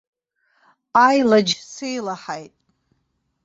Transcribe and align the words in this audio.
Аилаџь 1.05 1.53
сеилаҳаит. 1.71 2.53